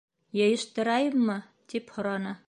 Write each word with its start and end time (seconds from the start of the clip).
—Йыйыштырайыммы?— 0.37 1.35
тип 1.73 1.93
һораны. 1.99 2.39